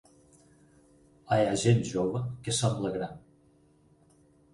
[1.35, 3.21] Hi ha gent jove que sembla gran.